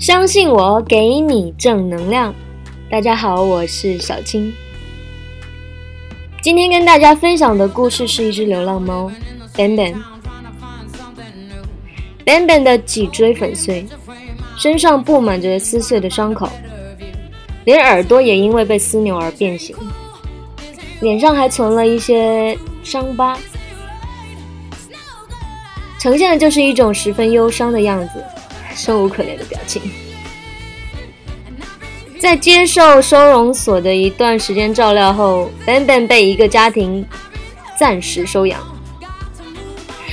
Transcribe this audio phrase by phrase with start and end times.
[0.00, 2.34] 相信我，给你正能量。
[2.90, 4.50] 大家好，我是小青。
[6.42, 9.12] 今天跟大家分享的故事是一只流浪猫
[9.54, 9.94] ，Ben Ben。
[12.24, 13.86] Ben Ben 的脊椎粉碎，
[14.56, 16.48] 身上布满着撕碎的伤口，
[17.66, 19.76] 连耳朵也因为被撕扭而变形，
[21.02, 23.38] 脸上还存了一些伤疤，
[25.98, 28.24] 呈现的就是一种十分忧伤的样子，
[28.74, 29.82] 生无可恋的表情。
[32.18, 37.04] 在接受收容所的一段时间照料后，Ben Ben 被一个家庭
[37.78, 38.60] 暂时收养。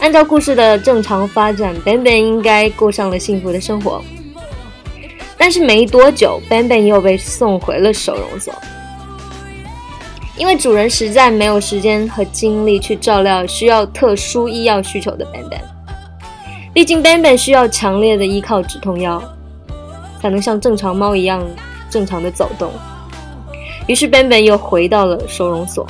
[0.00, 4.00] 按照故事的正常发展，Ben Ben 应该过上了幸福的生活。
[5.36, 8.54] 但是没多久，Ben Ben 又被送回了收容所，
[10.36, 15.60] 因为主人实在没有时间和精力去照料需要特殊医药需求的 Ben Ben。
[16.78, 19.20] 毕竟 Ben Ben 需要强烈的依靠止痛药，
[20.22, 21.44] 才能像正常猫一样。
[21.90, 22.70] 正常的走动，
[23.88, 25.84] 于是 Ben Ben 又回到了收容所。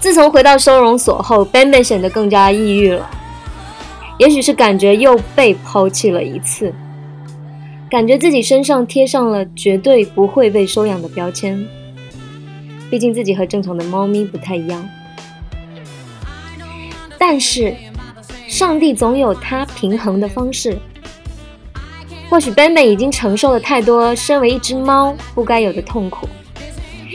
[0.00, 3.08] 自从回到收容所后，Ben Ben 显得更加抑郁了。
[4.18, 6.74] 也许是感觉又被抛弃了一次，
[7.88, 11.64] 感觉自己身上贴上了绝对不会被收养的标签。
[12.90, 14.84] 毕竟自己和正常的猫咪不太一样。
[17.16, 17.76] 但是，
[18.50, 20.76] 上帝总有他平衡的方式。
[22.28, 26.28] 或许 Ben Ben 已经承受了太多身为一只猫不该有的痛苦，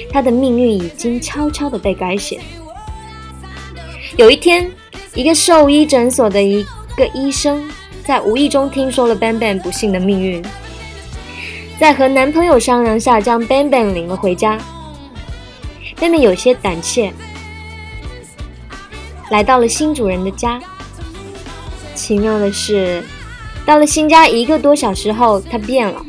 [0.09, 2.39] 他的命运已经悄悄地被改写。
[4.15, 4.71] 有一天，
[5.13, 7.69] 一个兽医诊所的一个医生
[8.05, 10.41] 在无意中听说了 Ben Ben 不幸的命运，
[11.77, 14.57] 在和男朋友商量下，将 Ben Ben 领了回家。
[15.99, 17.11] Ben Ben 有些胆怯，
[19.29, 20.61] 来到了新主人的家。
[21.95, 23.01] 奇妙的是。
[23.65, 25.99] 到了新家一个多小时后，它变了，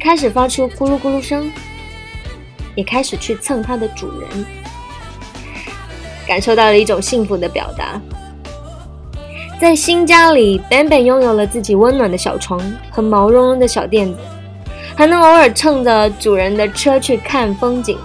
[0.00, 1.48] 开始发出咕噜咕噜声，
[2.74, 4.44] 也开始去蹭它的主人，
[6.26, 8.00] 感受到了一种幸福的表达。
[9.60, 14.18] 在新家里，Ben Ben 拥有了自己温暖的小床和毛茸茸的小垫子，
[14.96, 17.96] 还能偶尔乘着主人的车去看风景。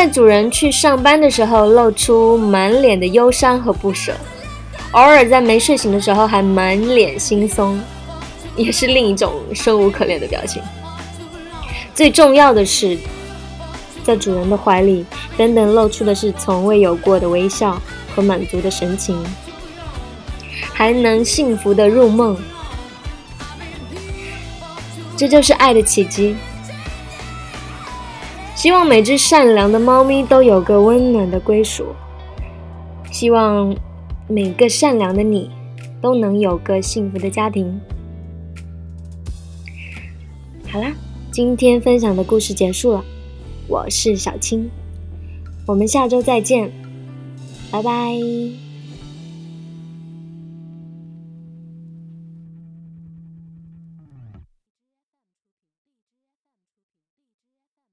[0.00, 4.14] 在主人去上班的时候，露出满脸的忧伤和不舍。
[4.92, 7.76] 偶尔在没睡醒的时候还满脸惺忪，
[8.56, 10.62] 也是另一种生无可恋的表情。
[11.94, 12.96] 最重要的是，
[14.02, 15.04] 在主人的怀里，
[15.36, 17.78] 等等露出的是从未有过的微笑
[18.16, 19.22] 和满足的神情，
[20.72, 22.34] 还能幸福的入梦。
[25.14, 26.34] 这就是爱的奇迹。
[28.60, 31.86] 希望每只善良的猫咪都有个温暖的归属。
[33.10, 33.74] 希望。
[34.28, 35.50] 每个善良的你，
[36.00, 37.80] 都能有个幸福的家庭。
[40.70, 40.92] 好啦，
[41.32, 43.04] 今天分享的故事结束了，
[43.66, 44.70] 我是小青，
[45.66, 46.70] 我们下周再见，
[47.72, 48.69] 拜拜。